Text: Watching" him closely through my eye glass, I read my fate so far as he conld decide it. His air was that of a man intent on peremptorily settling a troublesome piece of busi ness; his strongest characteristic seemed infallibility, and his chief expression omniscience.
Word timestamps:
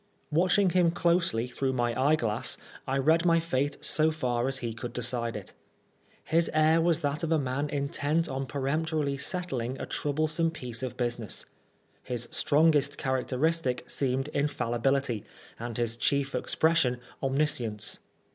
Watching" 0.31 0.71
him 0.71 0.89
closely 0.89 1.47
through 1.47 1.73
my 1.73 1.93
eye 1.93 2.15
glass, 2.15 2.57
I 2.87 2.97
read 2.97 3.23
my 3.23 3.39
fate 3.39 3.77
so 3.85 4.09
far 4.09 4.47
as 4.47 4.57
he 4.57 4.73
conld 4.73 4.93
decide 4.93 5.35
it. 5.35 5.53
His 6.23 6.49
air 6.55 6.81
was 6.81 7.01
that 7.01 7.21
of 7.21 7.31
a 7.31 7.37
man 7.37 7.69
intent 7.69 8.27
on 8.27 8.47
peremptorily 8.47 9.19
settling 9.19 9.79
a 9.79 9.85
troublesome 9.85 10.49
piece 10.49 10.81
of 10.81 10.97
busi 10.97 11.19
ness; 11.19 11.45
his 12.01 12.27
strongest 12.31 12.97
characteristic 12.97 13.87
seemed 13.87 14.29
infallibility, 14.29 15.23
and 15.59 15.77
his 15.77 15.95
chief 15.97 16.33
expression 16.33 16.99
omniscience. 17.21 17.99